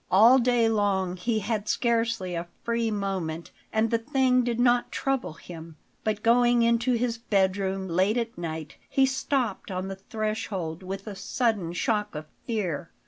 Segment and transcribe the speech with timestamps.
[0.09, 5.33] All day long he had scarcely a free moment, and the thing did not trouble
[5.33, 11.05] him; but going into his bedroom late at night, he stopped on the threshold with
[11.05, 12.89] a sudden shock of fear.